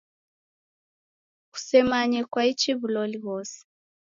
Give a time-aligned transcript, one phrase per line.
[1.51, 3.57] Kusemanye kwaichi w'uloli ghose.